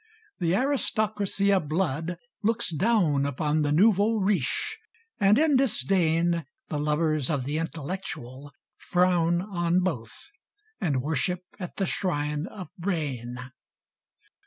[0.39, 4.79] The aristocracy of blood looks down Upon the "nouveau riche;"
[5.19, 10.31] and in disdain, The lovers of the intellectual frown On both,
[10.79, 13.37] and worship at the shrine of brain.